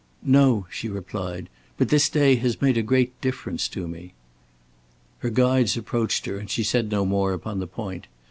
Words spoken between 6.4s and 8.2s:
she said no more upon the point.